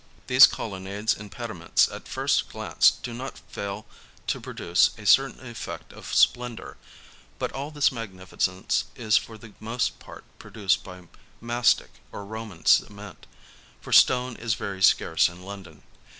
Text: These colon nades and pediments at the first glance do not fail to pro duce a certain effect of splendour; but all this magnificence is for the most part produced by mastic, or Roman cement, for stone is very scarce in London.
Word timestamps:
These 0.25 0.47
colon 0.47 0.85
nades 0.85 1.15
and 1.15 1.31
pediments 1.31 1.87
at 1.87 2.05
the 2.05 2.09
first 2.09 2.49
glance 2.49 2.89
do 2.89 3.13
not 3.13 3.37
fail 3.37 3.85
to 4.25 4.39
pro 4.41 4.51
duce 4.53 4.97
a 4.97 5.05
certain 5.05 5.45
effect 5.47 5.93
of 5.93 6.11
splendour; 6.11 6.77
but 7.37 7.51
all 7.51 7.69
this 7.69 7.91
magnificence 7.91 8.85
is 8.95 9.17
for 9.17 9.37
the 9.37 9.53
most 9.59 9.99
part 9.99 10.23
produced 10.39 10.83
by 10.83 11.07
mastic, 11.39 11.91
or 12.11 12.25
Roman 12.25 12.65
cement, 12.65 13.27
for 13.79 13.93
stone 13.93 14.37
is 14.37 14.55
very 14.55 14.81
scarce 14.81 15.29
in 15.29 15.43
London. 15.43 15.83